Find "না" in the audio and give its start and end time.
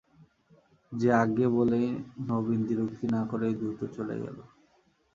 3.07-3.21